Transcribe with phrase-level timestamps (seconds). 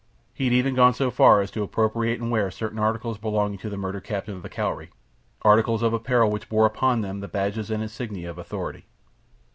[0.33, 3.69] He had even gone so far as to appropriate and wear certain articles belonging to
[3.69, 7.83] the murdered captain of the Cowrie—articles of apparel which bore upon them the badges and
[7.83, 8.87] insignia of authority.